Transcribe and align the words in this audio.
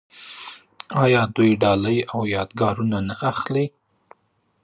آیا 1.03 1.21
دوی 1.35 1.51
ډالۍ 1.61 1.97
او 2.13 2.19
یادګارونه 2.35 2.97
نه 3.07 3.15
اخلي؟ 3.31 3.65